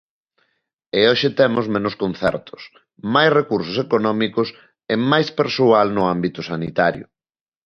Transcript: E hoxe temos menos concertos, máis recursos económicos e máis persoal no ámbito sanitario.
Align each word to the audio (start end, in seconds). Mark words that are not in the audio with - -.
E 0.97 0.99
hoxe 1.09 1.29
temos 1.39 1.65
menos 1.75 1.93
concertos, 2.03 2.61
máis 3.13 3.29
recursos 3.39 3.77
económicos 3.85 4.47
e 4.93 4.95
máis 5.11 5.27
persoal 5.39 5.87
no 5.95 6.03
ámbito 6.15 6.39
sanitario. 6.51 7.05